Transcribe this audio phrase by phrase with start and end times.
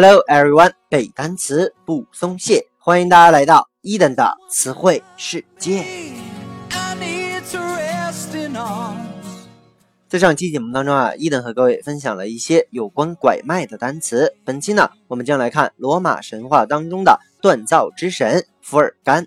[0.00, 5.84] Hello everyone，背单词不松懈，欢迎大家来到伊登的词汇世界。
[10.06, 14.36] 在上期节目当中啊，伊登和各位分享了一些有关拐卖的单词。
[14.44, 19.26] 本期呢，我们将来看罗马神话当中的锻造之神福尔甘。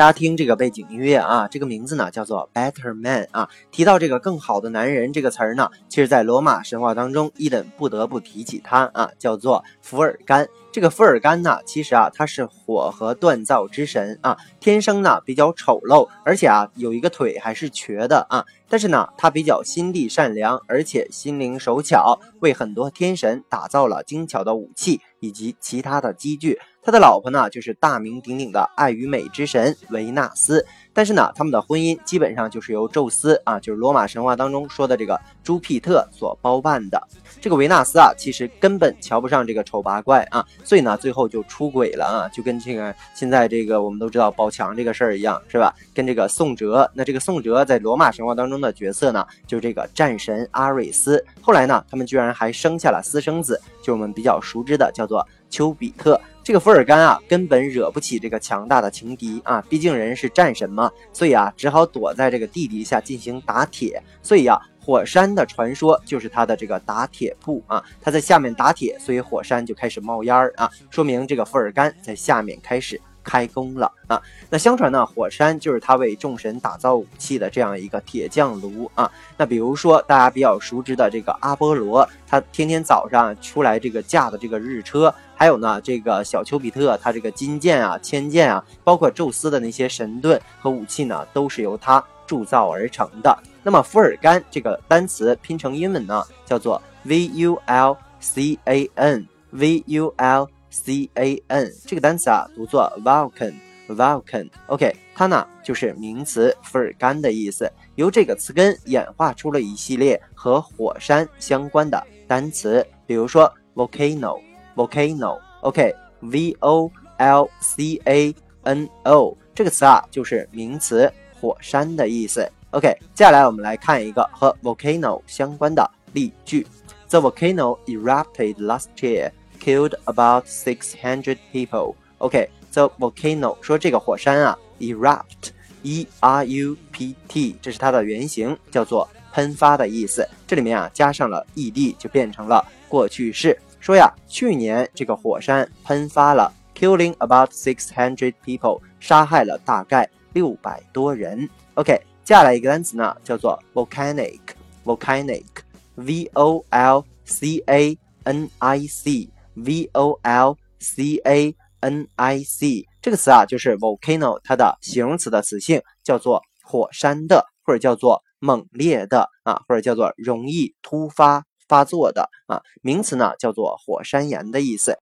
[0.00, 3.50] 大家听这个背景音乐啊，这个名字呢叫做 Better Man 啊。
[3.70, 10.48] 提到这个更好的男人这个词儿呢，其实在罗马神话当中，伊登不得不提起他啊，叫做福尔甘。
[10.72, 18.46] 这个福尔甘呢，其实啊，他是火和锻造之神啊，天生呢比较丑陋，而且啊有一个腿还是瘸的啊。
[18.70, 26.58] 但是呢，他比较心地善良，而且心灵手巧，为很多天神打造了精巧的武器以及其他的机具。
[26.82, 30.64] 他的老婆呢，就是大名鼎鼎的爱与美之神维纳斯。
[30.92, 37.00] 但是呢，他们的婚姻基本上就是由宙斯啊，就是罗马神话当中说的这个朱庇特所包办的。
[37.40, 45.72] 这个维纳斯啊，其实根本瞧不上这个丑八怪啊，所以呢，最后就出轨了啊，就跟这个现在这个我们都知道宝强这个事儿一样，是吧？
[45.94, 51.24] 跟这个宋哲，那这个宋哲在罗马神话当中的角色呢，就是这个战神阿瑞斯。
[51.40, 56.20] 后来呢，他们居然还生下了私生子，就我们比较熟知的叫做丘比特。
[56.42, 64.02] 这个福尔甘啊，根本惹不起这个强大的情敌啊，毕竟人是战神嘛，所以啊，只好躲在这个地底下进行打铁。
[64.22, 73.00] 所以啊，火山的传说就是他的这个打铁铺啊，他在下面打铁，所以火山就开始冒烟儿啊，说明这个福尔甘在下面开始。
[73.22, 74.20] 开工了啊！
[74.48, 79.08] 那相传呢，火山就是他为众神打造武器的这样一个铁匠炉啊。
[79.36, 93.34] 那比如说大家比较熟知的这个阿波罗，他天天早上出来这个驾的这个日车，还有呢这个小丘比特，他这个金剑啊、千剑啊，包括宙斯的那些神盾和武器呢，都是由他铸造而成的。
[93.62, 100.46] 那么福尔甘这个单词拼成英文呢，叫做 V U L C A N，V U L。
[100.72, 107.68] C A N 这个单词啊，读作 Vulcan，Vulcan，OK，它呢就是名词福尔甘的意思。
[107.96, 114.40] 由这个词根演化出了一系列和火山相关的单词，比如说 “volcano”
[114.79, 122.49] volcano，volcano，OK，V O L C A N O 这个词啊就是名词火山的意思。
[122.71, 126.67] OK，接下来我们来看一个和 volcano 相关的例句：
[127.09, 129.31] The volcano erupted last year.
[129.61, 131.95] Killed about six hundred people.
[132.17, 140.27] OK，the volcano 说这个火山啊，erupt，e r u p t，这是它的原型，叫做喷发的意思。
[140.45, 143.57] 这里面啊加上了 e d，就变成了过去式。
[143.80, 151.48] 说呀，去年这个火山喷发了，killing about six hundred people，杀害了大概六百多人。
[151.74, 159.28] OK，接下来一个单词呢，叫做 volcanic，volcanic，v o l c a n i c。
[159.52, 172.60] V O L C A N I C 这个词啊，就是 volcano 它的形容词的词性，叫做火山的，或者叫做猛烈的啊，或者叫做容易突发发作的啊。
[172.82, 174.98] 名词呢，叫做火山岩的意思。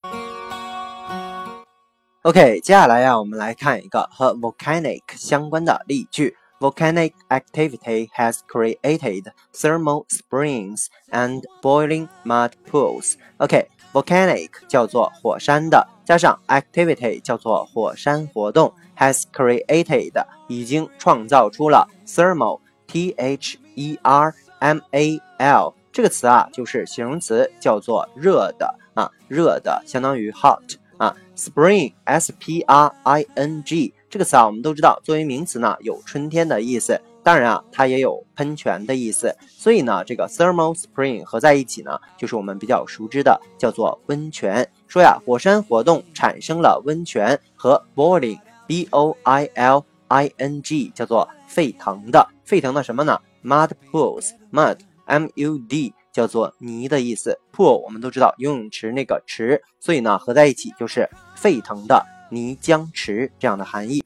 [2.23, 13.15] OK，接下来呀，我们来看一个和 volcanic 相关的例句：Volcanic activity has created thermal springs and boiling mud pools.
[13.39, 13.69] OK。
[13.91, 20.13] volcanic 叫做火山的，加上 activity 叫做火山活动，has created
[20.47, 30.63] 已经创造出了 thermal t h e r m a l 这个词啊，就是形容词，叫做热的啊，热的相当于 hot
[30.97, 37.01] 啊，spring s p r i n g 这个词啊，我们都知道，作为名词呢，有春天的意思。
[37.25, 44.71] 当然啊，它也有喷泉的意思，所以呢，这个 thermal spring 合在一起呢，就是我们比较熟知的叫做温泉。
[44.87, 57.79] 说呀，火山活动产生了温泉和 boiling b o i l i n g 叫做沸腾的，沸腾的什么呢？mud pools mud m u d 叫做泥的意思，pool
[57.79, 64.03] 我们都知道游泳池那个池，所以呢，合在一起就是沸腾的泥浆池这样的含义。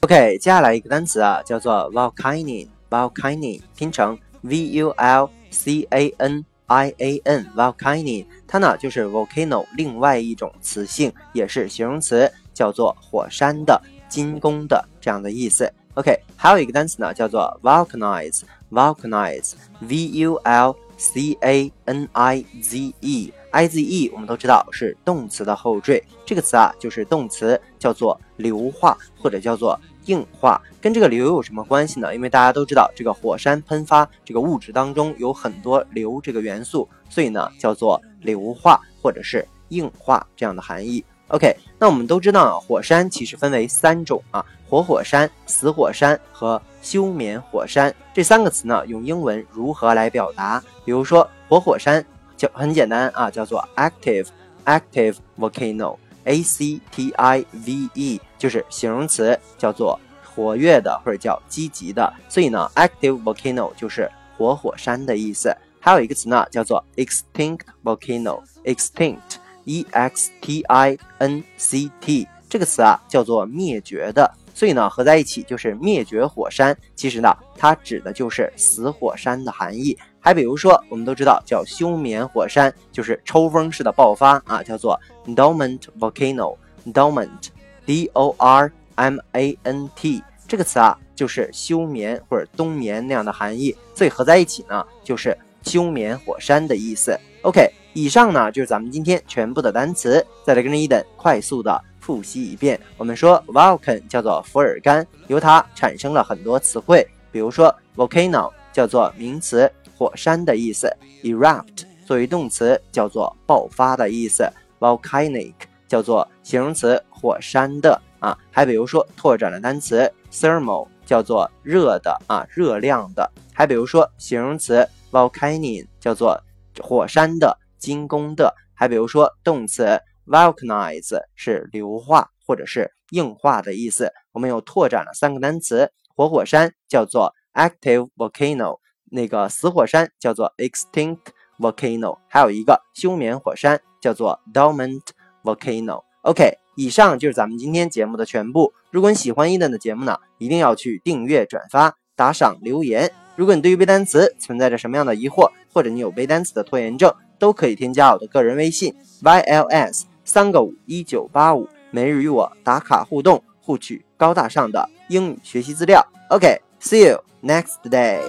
[0.00, 15.70] OK，接下来一个单词啊，叫做 volcanic，volcanic 拼成 V U L C A N I A N，volcanic 它呢就是 volcano 另外一种词性，也是形容词，叫做火山的、金工的这样的意思。
[15.94, 18.40] OK，还有一个单词呢，叫做 vulcanize
[18.70, 30.60] vulcanize，v u l c a n i z e，i z e 我们都知道是动词的后缀，这个词啊就是动词叫做硫化或者叫做硬化。
[30.80, 32.14] 跟这个硫有什么关系呢？
[32.14, 41.04] 因为大家都知道，这个火山喷发这个物质当中有很多硫这个元素，所以呢叫做硫化或者是硬化这样的含义。
[41.30, 47.94] OK，那我们都知道啊，火山其实分为三种啊，活火山、死火山和休眠火山。
[48.12, 50.60] 这三个词呢，用英文如何来表达？
[50.84, 52.04] 比如说活火山，
[52.36, 54.26] 就很简单啊，叫做 active
[54.64, 60.00] active volcano，A C T I V E，就是形容词，叫做
[60.34, 62.12] 活跃的或者叫积极的。
[62.28, 65.56] 所以呢，active volcano 就是活火山的意思。
[65.78, 69.38] 还有一个词呢，叫做 extinct volcano，extinct。
[69.64, 76.76] E x t i n c t 这个词啊，叫做灭绝的，所以呢，合在一起就是灭绝火山。
[76.96, 79.96] 其实呢，它指的就是死火山的含义。
[80.18, 84.98] 还比如说，我们都知道叫休眠火山，就是抽风式的爆发啊，叫做
[85.28, 93.74] dormant volcano，dormant，d o r m a n t 这个词啊，就是休眠或者冬眠那样的含义。
[93.94, 97.18] 所以合在一起呢，就是休眠火山的意思。
[97.42, 97.70] OK。
[97.92, 102.80] 以上呢就是咱们今天全部的单词，再来跟着伊等快速的复习一遍。
[102.96, 110.88] 我们说 volcan 叫做伏尔干，由它产生了很多词汇，比如说 volcano 叫做名词，火山的意思
[111.24, 114.48] ；erupt 作为动词叫做爆发的意思
[114.78, 115.54] ；volcanic
[115.88, 118.38] 叫做形容词，火山的啊。
[118.52, 123.28] 还比如说拓展的单词 thermal 叫做热的啊，热量的。
[123.52, 126.40] 还比如说形容词 volcanic 叫做
[126.80, 127.58] 火山的。
[127.80, 134.12] 精工的，还比如说动词 vulcanize 是硫化或者是硬化的意思。
[134.32, 138.78] 我们又拓展了三个单词，活火山叫做 active volcano，
[139.10, 141.18] 那个死火山叫做 extinct
[141.58, 145.00] volcano，还有一个休眠火山叫做 dormant
[145.42, 146.02] volcano。
[146.22, 148.72] OK，以上就是咱们今天节目的全部。
[148.90, 153.10] 如果你喜欢伊登的节目呢，一定要去订阅、转发、打赏、留言。
[153.36, 166.06] 如果你对于背单词存在着什么样的疑惑，或者你有背单词的拖延症，都可以添加我的个人微信 yls 三个五一九八五，每日与我打卡互动，获取高大上的英语学习资料。
[166.28, 168.20] OK，see you next day。